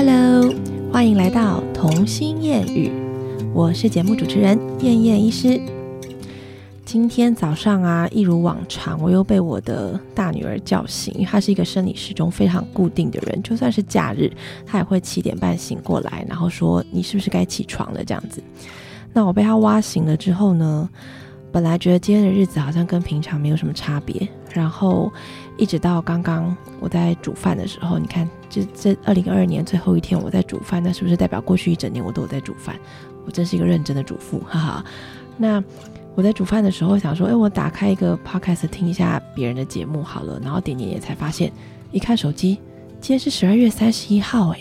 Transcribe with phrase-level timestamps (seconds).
[0.00, 0.54] Hello，
[0.92, 2.88] 欢迎来到童心谚语，
[3.52, 5.60] 我是节目主持人燕燕医师。
[6.84, 14.30] 今天早上啊，一如往常，我又被我的大女儿叫醒，她是一个生理时钟非常固定的人，就算是假日，
[14.64, 18.40] 她也会七点半醒过来，然后说：“你是不是该起床了？”这样子。
[19.12, 20.88] 那我被她挖醒了之后呢？
[21.50, 25.12] 本来觉得今天的日子好像跟平常没有什么差别，然后
[25.56, 32.76] 一直到刚刚我在煮饭的时候，你看，这这二零二二年最后一天我在煮饭，那是不是代表过去一整年我都有在煮饭？
[33.26, 34.84] 我真是一个认真的主妇，哈哈。
[35.36, 35.62] 那
[36.14, 41.52] 我在煮饭的时候想说，哎，我打开一个 podcast 听一下别人的节目好了，然后点点点才发现，
[41.92, 42.58] 一看手机，
[43.00, 44.60] 今天是十二月三十一号，哎，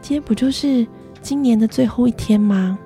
[0.00, 0.86] 今天不就是
[1.22, 2.78] 今年的最后一天吗？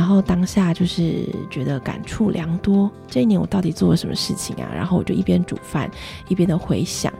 [0.00, 4.72] 然后当下就是觉得感触良多，这一年我到底做了什么事情啊？
[4.74, 5.90] 然后我就一边煮饭
[6.26, 7.12] 一边的回想，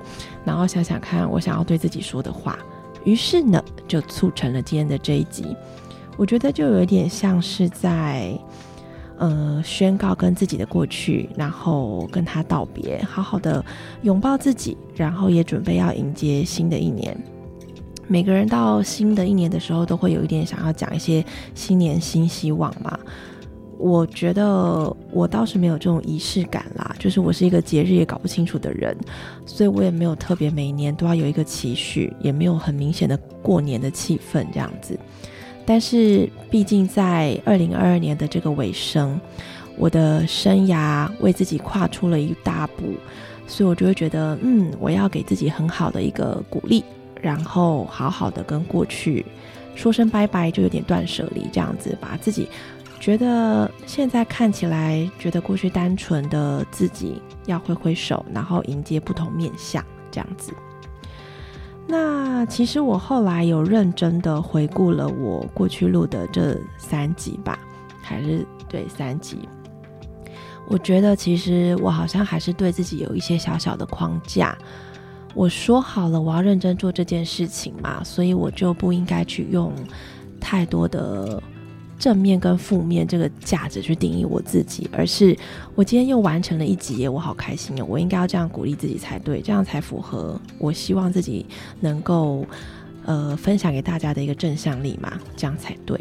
[0.47, 2.59] 然后想想看我想要对自己说的话，
[3.05, 5.55] 于是呢就促成了今天的这一集。
[6.17, 8.33] 我觉得就有点像是在
[9.19, 13.63] 呃宣告跟自己的过去，然后跟他道别，好好的
[14.01, 17.15] 拥抱自己，然后也准备要迎接新的一年。
[18.11, 22.99] 每个人到新的一年的时候，都会有一点想要讲一些新年新希望嘛。
[23.79, 28.97] 我觉得我倒是没有这种仪式感啦，就是我是一个节日也搞不清楚的人，
[29.47, 34.99] 所以我也没有特别每年都要有一个期许，也没有很明显的过年的气氛这样子。
[35.65, 39.21] 但是毕竟在二零二二年的这个尾声，
[39.79, 42.83] 我的生涯为自己跨出了一大步，
[43.47, 46.83] 所以我就会觉得，嗯，我要给自己很好的一个鼓励。
[47.23, 49.25] 然后好好的跟过去
[49.75, 52.49] 说声拜拜，就有点断舍离这样子，把自己
[52.99, 60.53] 觉得现在看起来觉得过去单纯的自己要挥挥手，然后迎接不同面相这样子。
[61.87, 67.59] 那其实我后来有认真的回顾了我过去录的这三集吧，
[68.03, 69.49] 还是对三集，
[70.69, 74.57] 我觉得其实我好像还是对自己有一些小小的框架。
[75.35, 79.73] 我说好了，我要认真做这件事情嘛，所以我就不应该去用
[80.41, 81.41] 太多的
[81.99, 85.37] 正面跟负面这个价值去定义我自己，而是
[85.77, 87.85] 我今天又完成了一集，我好开心哦！
[87.89, 91.47] 我应该要这样鼓励自己才对，这样才符合我希望自己
[91.79, 92.45] 能够
[93.05, 95.99] 呃分享给大家的一个正向力嘛，这样才对。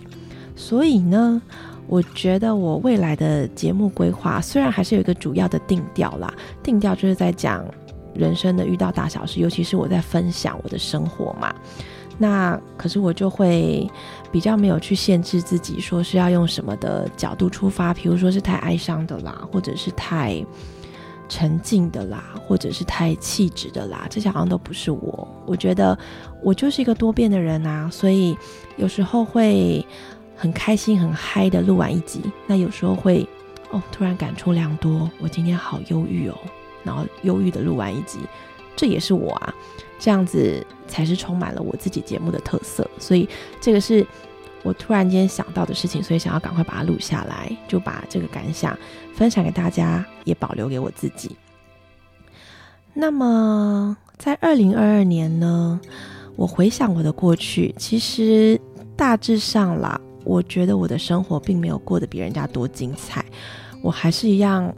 [0.55, 1.39] 所以呢，
[1.85, 7.63] 我觉得我未来的节目规划虽然还是有一个主要的定调啦，定调就是在讲。
[8.13, 11.53] 人生的遇到大小事，尤其是我在分享我的生活嘛，
[12.17, 13.89] 那可是我就会
[14.31, 20.43] 比较没有去限制自己，说是要用什么的角度出发，比如说是太哀伤的啦，或者是太
[21.29, 25.27] 沉静的啦，或者是太气质的啦，这些好像都不是我。
[25.45, 25.97] 我觉得
[26.43, 28.35] 我就是一个多变的人啊，所以
[28.77, 29.85] 有时候会
[30.35, 33.27] 很开心、很嗨的录完一集，那有时候会
[33.71, 36.35] 哦，突然感触良多，我今天好忧郁哦。
[36.89, 38.17] 然后忧郁的录完一集，
[38.75, 39.53] 这也是我啊，
[39.99, 42.89] 这样子才是充满了我自己节目的特色。
[42.97, 43.29] 所以
[43.61, 44.03] 这个是
[44.63, 48.75] 我突然间想到的事情，所以想要赶快把它录下来，就把这个感想
[49.13, 51.35] 分享给大家，也保留给我自己。
[52.95, 55.79] 那么在二零二二年呢，
[56.35, 58.59] 我回想我的过去，其实
[58.97, 63.23] 大致上啦，我觉得我的生活并没有过得比人家多精彩，
[63.83, 64.73] 我还是一样。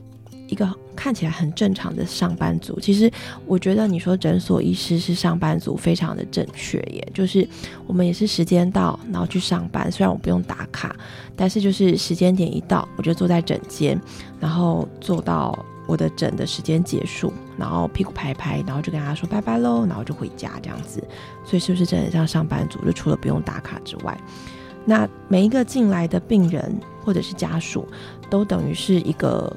[0.47, 0.69] 一个
[1.03, 3.11] 看起来很正常的上班族，其实
[3.47, 7.11] 我觉得你说诊所医师是上班族，非常的正确耶。
[7.11, 7.47] 就是
[7.87, 10.95] 我们也是时间到，然后去上班，虽然我不用打卡，
[11.35, 13.99] 但是就是时间点一到，我就坐在诊间，
[14.39, 15.57] 然后坐到
[15.87, 21.03] 我的诊的时间结束，然后屁股拍拍，然后就跟他说拜拜喽，然后就回家这样子。
[21.43, 22.77] 所以是不是真的像上班族？
[22.85, 24.15] 就除了不用打卡之外，
[24.85, 27.87] 那每一个进来的病人或者是家属，
[28.29, 29.51] 都等于是一个。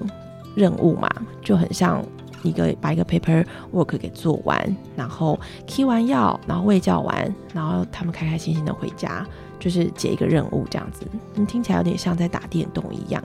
[0.54, 1.08] 任务嘛，
[1.42, 2.04] 就很像
[2.42, 9.26] 一个把一个 paper work 给做完，然后开完药，然后喂教完，然后他们开开心心的回家，
[9.58, 11.06] 就是解一个任务这样子。
[11.46, 13.22] 听起来有点像在打电动一样。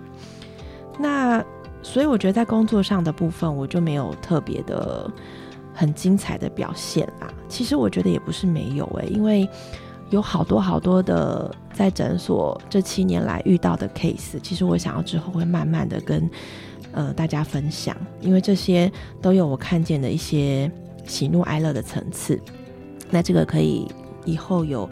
[0.98, 1.44] 那
[1.84, 5.12] 所以我觉得在工作上的部分，我就没有特别的
[5.74, 7.28] 很精彩的表现啦。
[7.50, 9.48] 其实我觉得也不是没有诶，因为
[10.10, 16.30] 有好多好多的在诊所这七年来遇到的 case，其实我想要之后会慢慢的跟。
[16.92, 18.92] 呃，大家分享，因为这些
[19.22, 20.72] 都有我看见的一些
[21.06, 22.40] 喜怒哀乐的层次。
[23.10, 23.88] 那这个可以
[24.26, 24.90] 以后有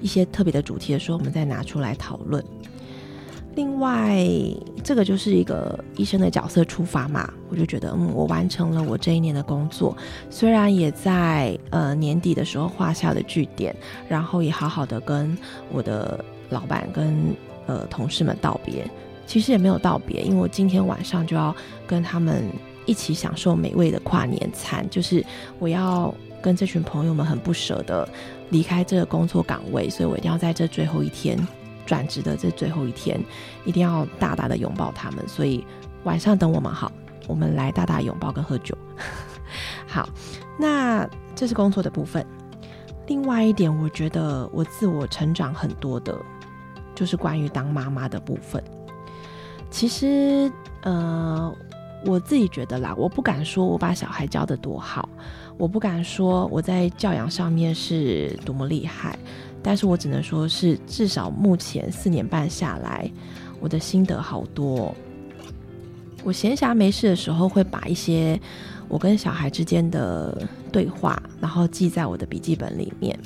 [0.00, 2.42] 一些特别的主题的时候，我们再拿出来讨论。
[3.54, 4.26] 另外，
[4.82, 9.94] 这个就是一个医生的角色出发嘛，我就觉得，嗯，我完成了我这一年的工作，
[10.30, 13.76] 虽然也在呃年底的时候画下了句点，
[14.08, 15.36] 然后也好好的跟
[15.70, 17.36] 我的老板跟
[17.66, 18.90] 呃同事们道别，
[19.26, 21.54] 其实也没有道别，因为我今天晚上就要
[21.86, 22.44] 跟他们
[22.86, 25.24] 一起享受美味的跨年餐，就是
[25.58, 28.08] 我要跟这群朋友们很不舍得
[28.50, 31.38] 离开这个工作岗位，所以我一定要在这最后一天。
[31.84, 33.20] 转职的这最后一天，
[33.64, 35.28] 一定要大大的拥抱他们。
[35.28, 35.66] 所以
[36.04, 36.90] 晚上等我们好，
[37.26, 38.78] 我们来大大拥抱跟喝酒。
[39.88, 40.08] 好，
[40.56, 42.24] 那这是工作的部分。
[43.08, 46.16] 另外一点，我觉得我自我成长很多的，
[46.94, 48.62] 就是关于当妈妈的部分。
[49.72, 50.52] 其实，
[50.82, 51.52] 呃，
[52.04, 55.08] 我自己觉得啦，我不敢说我把小孩教的多好，
[55.56, 59.18] 我不敢说我在教养上面是多么厉害。
[59.62, 63.10] 但是我只能说是，至少目前四年半下来，
[63.60, 64.94] 我的心得好多。
[66.22, 68.38] 我闲暇没事的时候，会把一些
[68.88, 73.18] 我跟小孩之间的对话，然后记在我的笔记本里面。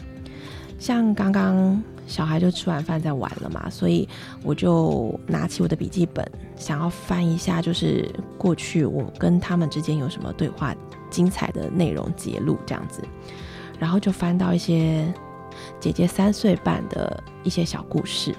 [0.79, 4.09] 像刚刚小孩就吃完饭在玩了嘛，所以
[4.43, 6.25] 我就拿起我的笔记本，
[6.57, 8.09] 想要翻一下，就是
[8.39, 10.75] 过去我跟他们之间有什么对话，
[11.11, 13.03] 精彩的内容揭露这样子，
[13.79, 15.13] 然后就翻到一些。
[15.81, 18.35] 姐姐三岁半的一些小故事，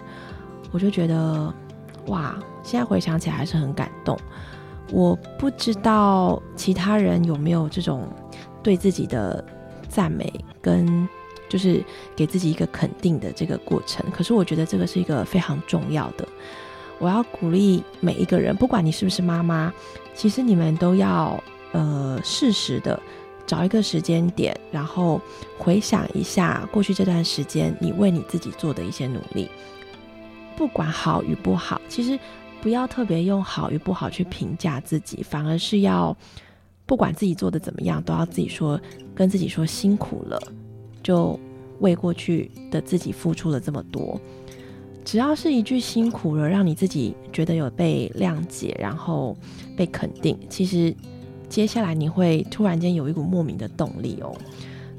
[0.72, 1.52] 我就觉得
[2.08, 4.16] 哇，现在回想起来还是很感动。
[4.92, 8.08] 我不知道其他人有没有这种
[8.62, 9.44] 对自己的
[9.90, 10.32] 赞美
[10.62, 11.10] 跟
[11.50, 11.84] 就是
[12.16, 16.28] 给自己一个肯定的这个过程，可是我觉得这个是一个非常重要的。
[17.00, 19.74] 我要鼓励每一个人，不管你是不是妈妈，
[20.14, 23.00] 其实你们都要呃适时的。
[23.46, 25.22] 找一个时间点，然后
[25.58, 29.50] 回想一下过去这段时间你为你自己做的一些努力，
[30.58, 32.20] 不管好与不好，其实
[32.62, 36.14] 不要特别用好与不好去评价自己，反而是要
[36.86, 38.78] 不管自己做的怎么样，都要自己说
[39.16, 40.38] 跟自己说辛苦了，
[41.08, 41.40] 就
[41.80, 44.20] 为过去的自己付出了这么多，
[45.06, 49.38] 只要是一句辛苦了，让你自己觉得有被谅解，然后
[49.78, 50.94] 被肯定，其实。
[51.50, 54.36] 接下来你会突然间有一股莫名的动力哦，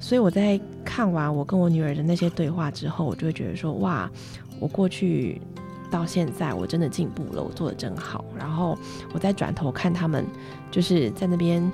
[0.01, 4.11] 所以我在看完我跟我女儿的那些对话之后，我就会觉得说哇，
[4.59, 5.43] 我过去
[5.91, 8.25] 到现在我真的进步了，我做的真好。
[8.35, 8.79] 然后
[9.13, 10.25] 我再转头看他们
[10.71, 11.71] 就是在那边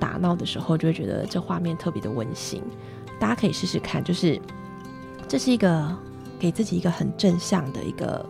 [0.00, 2.60] 打闹的时候，就会觉得这画面特别的温馨。
[3.20, 4.40] 大家可以试试看，就是
[5.28, 5.96] 这是一个
[6.40, 8.26] 给自己一个很正向的一个，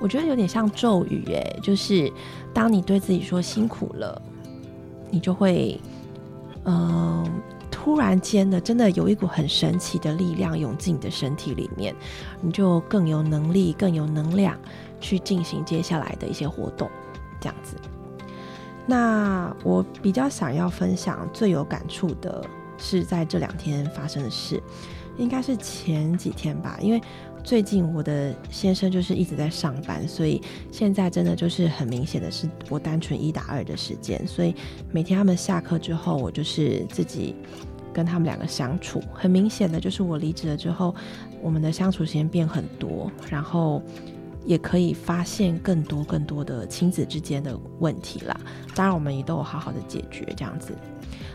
[0.00, 2.12] 我觉得有点像咒语诶，就是
[2.52, 4.20] 当你对自己说辛苦了。
[5.14, 5.78] 你就会，
[6.64, 7.22] 嗯，
[7.70, 11.94] 突然间的，真的有一股很神奇的力量涌进你的身体里面，
[12.40, 14.58] 你就更有能力、更有能量
[15.02, 16.90] 去进行接下来的一些活动，
[17.38, 17.76] 这样子。
[18.86, 22.42] 那我比较想要分享最有感触的
[22.82, 24.62] 是在这两天发生的事，
[25.16, 27.00] 应该是前几天吧，因为。
[27.44, 30.40] 最近我的先生就是一直在上班，所以
[30.70, 34.54] 现在真的就是很明显的是我单纯一打二的时间，所以
[34.92, 37.34] 每天他们下课之后，我就是自己
[37.92, 39.02] 跟他们两个相处。
[39.12, 40.94] 很明显的就是我离职了之后，
[41.42, 43.82] 我们的相处时间变很多，然后
[44.44, 48.40] 也可以发现更多更多的亲子之间的问题啦。
[48.72, 50.78] 当然我们也都有好好的解决这样子。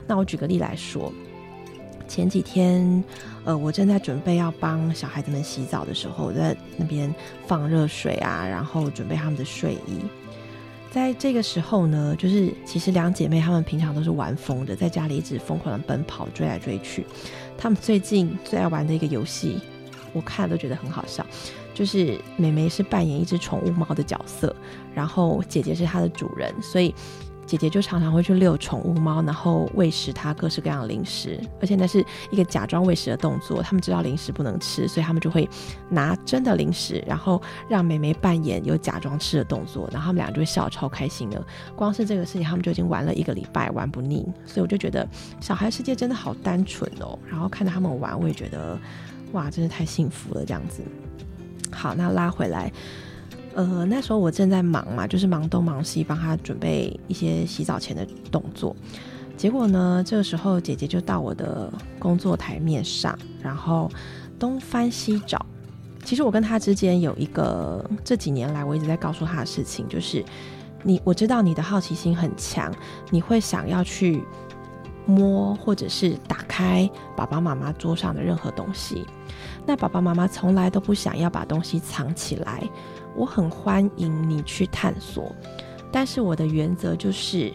[0.07, 1.11] 那我举个例来说。
[2.07, 3.03] 前几天，
[3.43, 7.13] 呃，我正在准备要帮小孩子们洗澡的时候，在那边
[7.45, 9.99] 放热水啊，然后准备他们的睡衣。
[10.89, 17.05] 在这个时候呢，就是其实两姐妹她们平常都是玩疯的，在家里一直疯狂的奔跑、追来追去。
[17.57, 19.59] 她们最近最爱玩的一个游戏，
[20.13, 21.25] 我看都觉得很好笑，
[21.73, 24.55] 就是妹妹是扮演一只宠物猫的角色，
[24.95, 26.95] 然后姐姐是它的主人，所以。
[27.47, 33.63] 姐姐就常常会去遛宠物猫，然后喂食它各式各样的零食，而且那是一个假装喂食的动作。
[33.63, 35.49] 他们知道零食不能吃，所以他们就会
[35.89, 41.41] 拿真的零食，然后让美眉扮演有假装吃的动作，然后他们俩就会笑超开心的。
[41.75, 44.27] 光是这个事情，他们就已经玩了一个礼拜，玩不腻。
[44.45, 45.07] 所以我就觉得
[45.39, 47.17] 小孩世界真的好单纯哦。
[47.25, 48.77] 然后看着他们玩，我也觉得
[49.31, 50.83] 哇，真的太幸福了这样子。
[51.71, 52.71] 好，那拉回来。
[53.57, 58.75] 呃，那时候我正在忙嘛，就是忙东忙西，帮他准备一些洗澡前的动作。
[59.35, 63.89] 结果呢，这个时候姐姐就到我的工作台面上，然后
[64.37, 65.43] 东翻西找。
[66.05, 70.23] 其实我跟他之间有一个这几年来我一直在告诉他的事情，就是
[70.83, 72.71] 你我知道你的好奇心很强，
[73.09, 74.23] 你会想要去
[75.07, 79.03] 摸或者是打开爸爸妈妈桌上的任何东西。
[79.65, 82.61] 那爸爸妈妈从来都不想要把东西藏起来。
[83.15, 85.35] 我很欢迎你去探索，
[85.91, 87.51] 但是我的原则就是，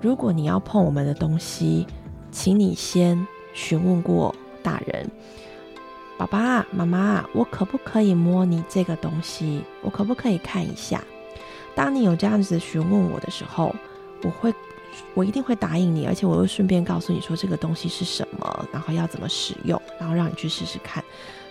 [0.00, 1.84] 如果你要碰我们的东西，
[2.30, 4.32] 请你先询问过
[4.62, 5.10] 大人，
[6.16, 9.64] 爸爸妈妈，我可不可以摸你这个东西？
[9.80, 11.02] 我可不可以看一下？
[11.74, 13.74] 当你有这样子询问我的时候，
[14.22, 14.54] 我会，
[15.14, 21.02] 我一定会答应你，而且我会顺便告诉你说这个东西是什么，然后要怎么使用，然后让你去试试看。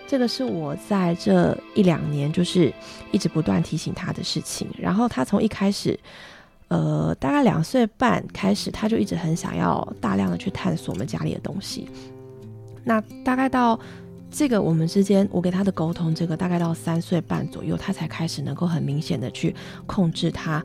[0.08, 2.74] 这个是我在这一两年就是
[3.12, 4.68] 一直不断提醒他的事情。
[4.78, 5.98] 然后他从一开始，
[6.68, 11.88] 呃，大概两岁半开始，他就一直很想要大量的去探索我们家里的东西。
[12.84, 13.80] 那大概到
[14.30, 19.56] 这个我们之间，我给他的沟通，这个大概到三岁半左右，他才开始能够很明显的去
[19.86, 20.62] 控制他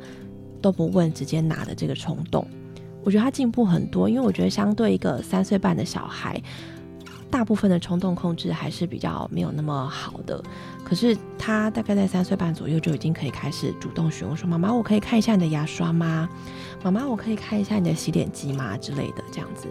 [0.61, 2.45] 都不问直接拿的这个冲动。
[3.07, 6.43] 我觉得他进步很多，因为我觉得相对一个三岁半的小孩。
[7.29, 10.43] 大部分的冲动控制还是比较没有那么好的，
[10.85, 16.29] 可是他大概在三岁半左右就已经可以开始主动询问说：“妈妈，我可以看一下你的牙刷吗？
[16.85, 19.67] 妈妈，我可以看一下你的洗脸机吗？”之类的这样子，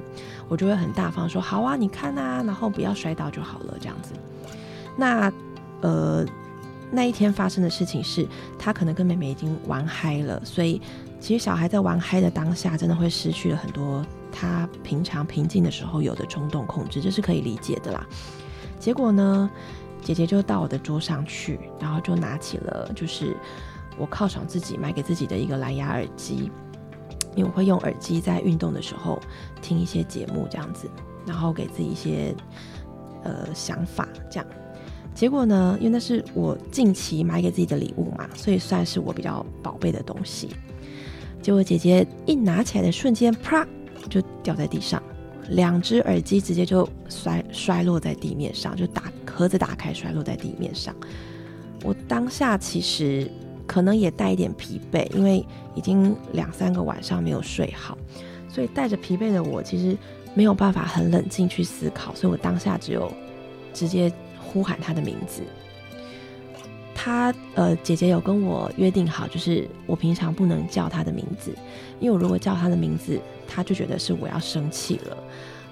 [0.50, 4.12] 我就会很大方说：“好啊，你看啊，然后不要摔倒就好了。”这样子。
[4.98, 5.32] 那
[5.82, 6.26] 呃，
[6.92, 8.28] 那一天发生的事情是
[8.58, 10.82] 他可能跟妹妹已经玩嗨了，所以
[11.20, 14.06] 其实小孩在玩嗨的当下，真的会失去了很多。
[14.32, 18.06] 他平常平静的时候有的冲动控制，这是可以理解的啦。
[18.80, 19.50] 结果呢，
[20.02, 23.36] 姐姐就到我的桌上去，然后就拿起了就是
[23.98, 26.52] 我犒赏自己买给自己的一个蓝牙耳机，
[27.36, 29.20] 因为我会用耳机在运动的时候
[29.62, 30.90] 听一些节目这样子，
[31.26, 32.36] 然后给自己一些
[33.24, 34.46] 呃想法这样。
[35.16, 40.50] 结果呢，因为那是我近期买给自己的礼物嘛，所以算是我比较宝贝的东西。
[41.42, 43.66] 结果姐姐一拿起来的瞬间，啪！
[44.10, 45.02] 就掉在地上，
[45.50, 50.94] 两只耳机直接就摔摔落在地面上，就打盒子打开摔落在地面上。
[51.84, 53.30] 我当下其实
[53.66, 55.46] 可能也带一点疲惫，因为
[55.76, 57.98] 已经两三个晚上没有睡好，
[58.50, 59.98] 所以带着疲惫的我其实
[60.34, 63.12] 没有办法很冷静去思考，所以我当下只有
[63.74, 64.12] 直接
[64.46, 65.42] 呼喊他的名字。
[66.94, 71.54] 他呃，姐姐有跟我约定好，就是我平常不能叫他的名字，
[72.00, 75.18] 因为我如果叫他的名字，他就觉得是我要生气了，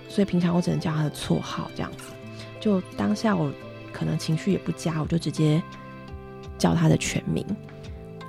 [0.10, 2.12] 所以平常我只能叫他的绰号这样子。
[2.60, 3.52] 就当下我
[3.92, 5.64] 可能情绪也不佳，我就直接
[6.58, 7.46] 叫他的全名。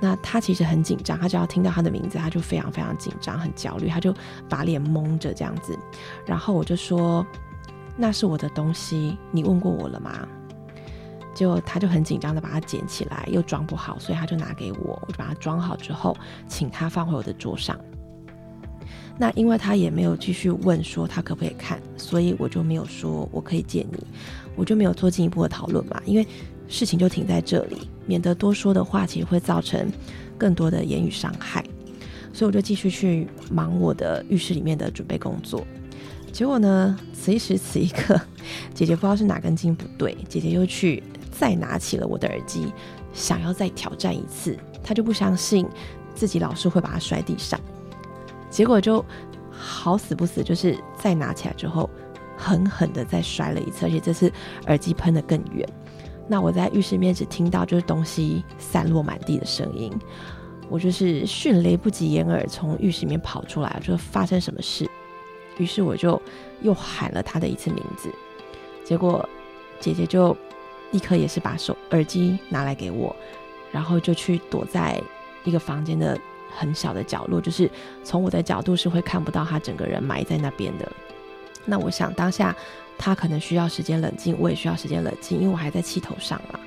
[0.01, 4.13] 那他其实很紧张，他只要听到他的名字，他就非常非常紧张，很焦虑，他就
[4.49, 5.77] 把脸蒙着这样子。
[6.25, 7.25] 然后我就说
[7.97, 10.27] ：“那是我的东西，你问过我了吗？”
[11.35, 16.15] 就他就很紧张的把它捡起来，又装不好，所以他就拿给我，我就把它装好之后，
[16.47, 17.77] 请他放回我的桌上。
[19.17, 24.07] 那因为他也没有继续问说他可不可以看，所以我就没有说我可以借你，
[24.55, 26.25] 我就没有做进一步的讨论嘛，因为
[26.69, 29.91] 事情就停在这里，免得多说的话其实会造成
[30.37, 31.61] 更多的言语伤害，
[32.31, 35.67] 所以我就继续去忙我的浴室里面的准备工作。
[36.35, 38.19] 结果呢，此一时此一刻，
[38.73, 41.01] 姐姐不知道是哪根筋不对，姐姐又去。
[41.31, 42.73] 再拿起了我的耳机，
[43.13, 45.65] 想要再挑战一次，她就不相信
[46.13, 47.57] 自己老是会把它摔地上，
[48.49, 49.03] 结果就
[49.49, 51.89] 好死不死，就是再拿起来之后，
[52.35, 54.29] 狠狠的再摔了一次，而且这次
[54.67, 55.65] 耳机喷的更远。
[56.27, 59.89] 那我在浴室里面只听到就是东西散落满地的声音，
[60.69, 64.85] 我就是迅雷不及掩耳从浴室里面跑出来，就发生什么事？
[65.57, 66.21] 于是我就
[66.61, 68.09] 又喊了他的一次名字，
[68.83, 69.27] 结果
[69.79, 70.35] 姐姐就。
[70.91, 73.13] 立刻也是把手耳机拿来给我，
[73.69, 75.01] 然后就去躲在
[75.43, 76.17] 一个房间的
[76.55, 77.69] 很小的角落，就是
[78.01, 80.89] 从我的角度是会看不到他整个人埋在那边的。
[81.65, 82.55] 那我想当下
[82.97, 86.57] 他可能需要时间冷静，我也需要时间冷静，因为我还在气头上嘛。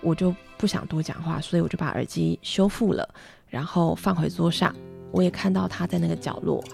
[0.00, 3.08] 我就不想多讲话，所以我就把耳机修复了，
[3.48, 4.74] 然后放回桌上。
[5.12, 6.64] 我也看到他在那个角落，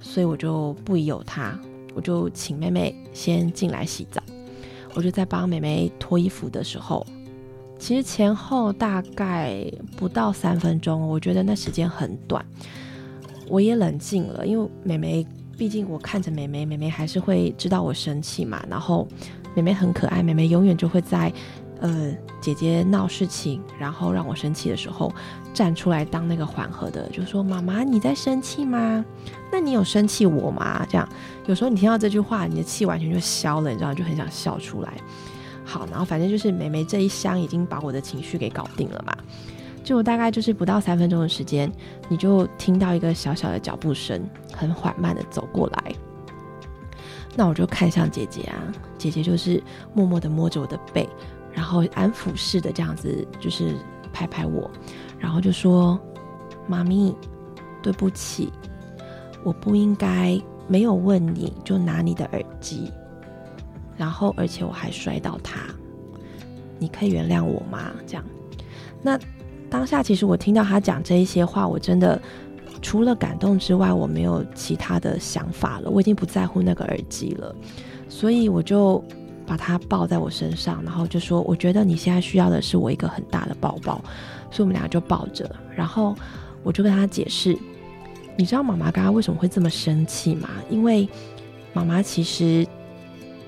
[0.00, 1.58] 所以我就不疑有他，
[1.94, 4.22] 我就请妹妹先进来洗澡。
[4.94, 7.06] 我就在帮妹妹脱衣服的时候，
[7.78, 9.62] 其实前后大概
[9.96, 12.44] 不到三分钟，我觉得那时间很短。
[13.48, 15.26] 我也冷静了，因为妹妹
[15.56, 18.64] 毕竟我看着妹妹，妹妹还是会知道我生气嘛。
[18.70, 19.06] 然后
[19.54, 21.32] 妹妹很可爱，妹妹永远就会在
[21.80, 25.12] 呃姐姐闹事情，然后让我生气的时候
[25.52, 29.04] 站出来当那个缓和的，就说：“妈妈，你在生气吗？
[29.52, 31.08] 那你有生气我吗？”这样。
[31.46, 34.92] 有时候你听到这句话，你的气完全就消了，你知道，就很想笑出来。
[35.64, 39.16] 好，然后反正就是美眉这一箱已经把我的情绪给搞定了嘛。
[39.82, 41.70] 就大概就是不到三分钟的时间，
[42.08, 44.20] 你就听到一个小小的脚步声，
[44.52, 45.94] 很缓慢的走过来。
[47.36, 48.56] 那我就看向姐姐啊，
[48.98, 49.62] 姐姐就是
[49.94, 51.08] 默默的摸着我的背，
[51.56, 53.74] 然后安抚式的这样子，就是
[54.12, 54.70] 拍拍我，
[55.18, 55.98] 然后就说
[56.68, 57.16] ：“妈咪，
[57.82, 58.52] 对不起，
[59.42, 62.92] 我不应该没有问你就拿你的耳机，
[63.96, 65.60] 然后而且我还摔到它，
[66.78, 68.24] 你可以原谅我吗？”这样，
[69.00, 69.18] 那
[69.70, 72.20] 当下其实我听到他讲这一些话，我真的。
[72.82, 75.90] 除了感动之外，我没有其他的想法了。
[75.90, 77.52] 我已经不在乎那个耳机了，
[78.06, 79.02] 所以我就
[79.46, 84.02] 把它抱在我身上，然后就说：“我觉得你现在需要的是我一个很大的抱抱。”
[84.50, 86.14] 所以我们俩就抱着，然后
[86.62, 87.56] 我就跟他解释
[88.36, 90.48] ：“你知道妈妈刚刚为什么会这么生气吗？
[90.68, 91.08] 因为
[91.72, 92.66] 妈妈其实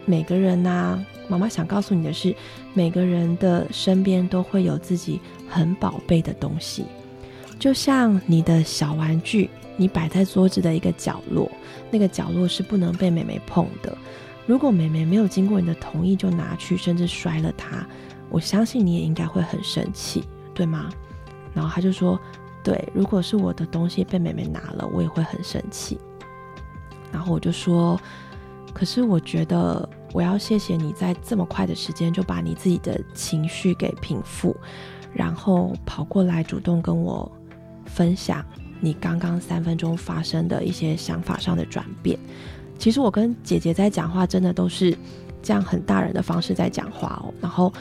[0.05, 2.35] 每个人呐，妈妈想告诉你的是，
[2.75, 6.85] 每个人的身边都会有自己很宝贝的东西。”
[7.59, 11.51] 就像你的小玩具，你摆在桌子的一个角落，
[11.91, 13.97] 那个角落是不能被妹妹碰的。
[14.49, 17.87] 如果妹妹没有经过你的同意就拿去，甚至摔了它，
[18.31, 20.25] 我相信你也应该会很生气，
[20.55, 20.89] 对吗？
[21.53, 22.19] 然后他就说
[22.65, 26.01] ：“对，如果是我的东西被妹妹拿了，我也会很生气。”
[27.13, 28.01] 然后我就说
[28.73, 34.57] ：“可是我觉得我要谢谢你在这么快的时间就把你自己的情绪给平复，
[35.13, 37.31] 然后跑过来主动跟我。”
[37.85, 38.45] 分享
[38.81, 42.19] 你刚刚三分钟发生的一些想法上的转变。
[42.79, 44.97] 其实我跟姐姐在讲话，真的都是
[45.43, 47.35] 这样很大人的方式在讲话哦。
[47.41, 47.73] 然后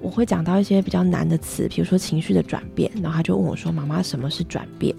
[0.00, 4.94] 我会讲到一些比较难的词，比如说情绪的转变，然后她就问我说：“妈妈，什么是转变？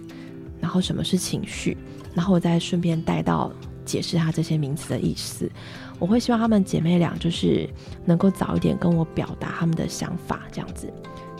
[0.62, 1.76] 然后什么是情绪？”
[2.14, 3.52] 然后我再顺便带到
[3.84, 5.50] 解释她这些名词的意思。
[5.98, 7.68] 我会希望她们姐妹俩就是
[8.06, 10.92] 能够早一点跟我表达她们的想法，这样子。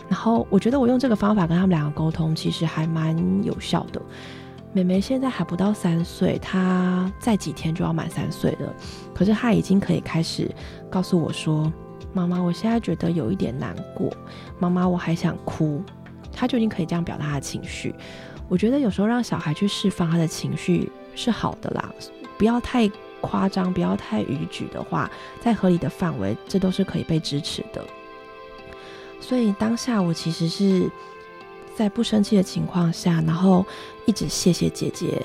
[0.08, 4.02] 然后我觉得我用这个方法跟他们两个沟通，其实还蛮有效的。
[4.72, 8.72] 妹妹现在还不到三岁，她再几天就要满三岁了，
[9.12, 10.48] 可是她已经可以开始
[10.88, 11.72] 告诉我说
[12.14, 14.12] ：“妈妈，我现在觉得有一点难过，
[14.58, 15.82] 妈妈，我还想哭。”
[16.32, 17.94] 她就已经可以这样表达她的情绪。
[18.48, 21.92] 我觉得有时候让小孩去释放他的情绪是好的啦，
[22.36, 25.10] 不要太夸张，不要太逾矩的话，
[25.40, 27.84] 在合理的范围，这都是可以被支持的。
[29.20, 30.90] 所以当下我其实是
[31.80, 33.64] 在不生气的情况下，然后
[34.04, 35.18] 一直谢谢姐姐，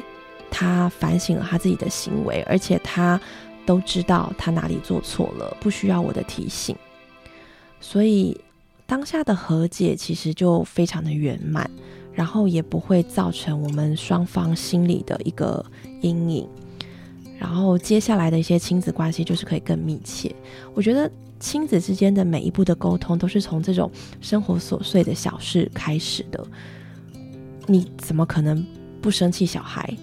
[0.49, 3.19] 她反省了她自己的行为，而且她
[3.65, 6.73] 都知道她哪里做错了，不需要我的提醒。
[7.81, 8.39] 所以
[8.85, 11.69] 当下的和解其实就非常的圆满，
[12.13, 15.61] 然后也不会造成我们双方心里的一个
[15.99, 16.47] 阴影。
[17.37, 20.33] 然后接下来的一些亲子关系就是可以更密切。
[20.73, 21.11] 我觉得。
[21.45, 26.43] 亲子之间的每一步的沟通，都是从这种生活琐碎的小事开始的。
[27.67, 28.65] 你怎么可能
[28.99, 29.95] 不生气小孩？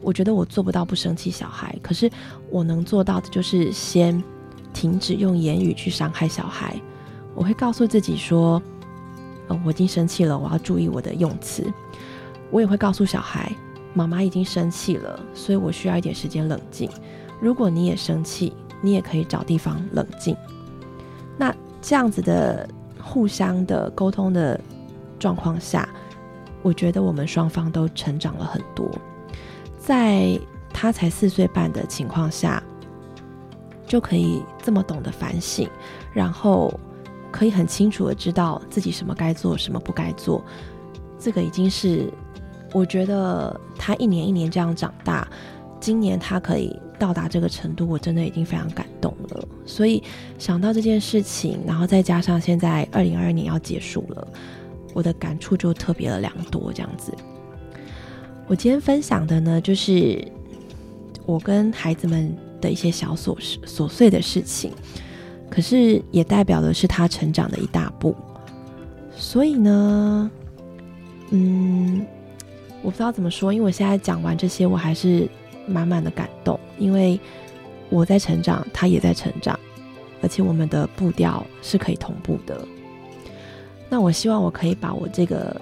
[0.00, 2.08] 我觉得我做不到不生气小孩，可是
[2.48, 4.22] 我能做到的就是先
[4.72, 6.80] 停止用言语去伤害小孩。
[7.34, 8.62] 我会告诉自己说
[9.50, 11.66] ：“呃，我已经生气了，我要注意我的用词。”
[12.52, 13.50] 我也会告诉小孩
[13.94, 16.88] ：“妈妈已经生气了，所以我需要一点时间冷静。
[17.40, 20.36] 如果你也生气，你也可以找地方冷静。”
[21.38, 22.68] 那这样子的
[23.00, 24.60] 互相的沟通的
[25.18, 25.88] 状况下，
[26.62, 28.90] 我觉得我们双方都成长了很多。
[29.78, 30.38] 在
[30.70, 32.62] 他才四岁半的情况下，
[33.86, 35.66] 就可以这么懂得反省，
[36.12, 36.78] 然后
[37.30, 40.44] 可以很清楚的知道自己什么该做，什么不该做。
[41.18, 42.12] 这个已经是
[42.72, 45.26] 我觉得他一年一年这样长大，
[45.80, 46.74] 今年他可以。
[46.98, 49.48] 到达这个程度，我真的已经非常感动了。
[49.64, 50.02] 所以
[50.36, 54.28] 想到这件事情，然后再加上现在二零二二年要结束了，
[54.94, 56.72] 我的感触就特别的良多。
[56.72, 57.14] 这样子，
[58.48, 60.26] 我今天分享的呢，就是
[61.24, 64.72] 我跟孩子们的一些小琐事、琐碎的事情，
[65.48, 68.12] 可是也代表的是他成长的一大步。
[69.14, 70.28] 所以呢，
[71.30, 72.04] 嗯，
[72.82, 75.30] 我不知道怎么说，因为我现在讲完这些，我还是。
[75.68, 77.20] 满满的感动，因为
[77.90, 79.58] 我在成长，他也在成长，
[80.20, 82.66] 而且我们的步调是可以同步的。
[83.88, 85.58] 那我希望我可以把我这个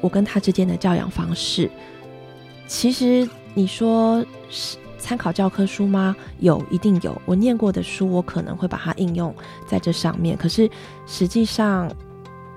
[0.00, 1.70] 我跟他之间的教养方式，
[2.66, 6.16] 其实你说是参考教科书吗？
[6.38, 7.20] 有，一定有。
[7.26, 9.34] 我念过的书，我可能会把它应用
[9.66, 10.36] 在这上面。
[10.36, 10.70] 可是
[11.06, 11.90] 实际上，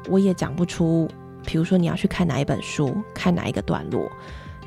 [0.07, 1.09] 我也讲不出，
[1.45, 4.09] 比如说你要去看哪一本书，看哪一个段落，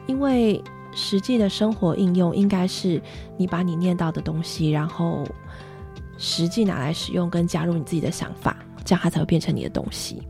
[0.06, 0.62] 因为。
[0.94, 3.00] 实际的生活应用应该是
[3.36, 5.24] 你把你念到的东西，然后
[6.18, 10.22] 实际拿来使用，跟加入你自己的想法，这样它才会变成你的东西。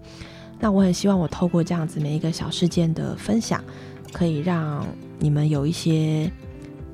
[0.58, 3.62] 那我很希望我透过这样子每一个小事件的分享，
[4.12, 4.86] 可以让
[5.18, 6.30] 你们有一些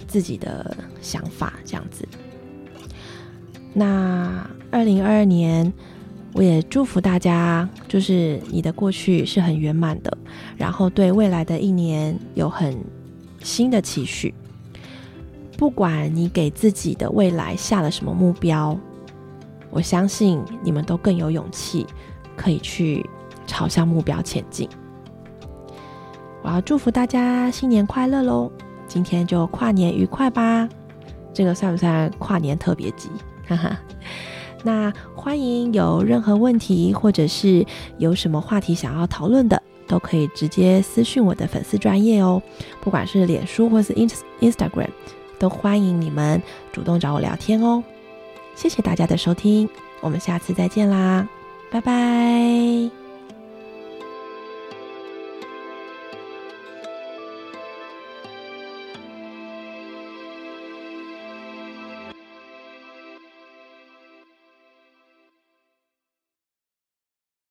[0.06, 2.08] 自己的想法这样子。
[3.74, 5.70] 那二零二二年，
[6.32, 10.16] 我也祝福大家，就是你的过去是很圆满的，
[10.56, 12.74] 然后对未来的一年有很
[13.42, 14.34] 新的期许。
[15.56, 18.78] 不管你给自己的未来下了什么目标，
[19.70, 21.84] 我相信你们都更有勇气，
[22.36, 23.04] 可以去
[23.46, 24.68] 朝向目标前进。
[26.42, 28.50] 我要祝福大家新年快乐喽！
[28.86, 30.68] 今天就跨年愉快吧，
[31.34, 33.10] 这个算不算跨年特别集？
[33.46, 33.76] 哈哈。
[34.62, 37.66] 那欢迎有任何问题，或者是
[37.98, 42.40] 有什么话题想要讨论的，都可以直接私讯我的粉丝专业哦，
[42.80, 44.90] 不管是脸书或是 ins Instagram，
[45.38, 47.82] 都欢迎你们主动找我聊天哦。
[48.54, 49.68] 谢谢大家的收听，
[50.00, 51.26] 我们下次再见啦，
[51.70, 52.97] 拜拜。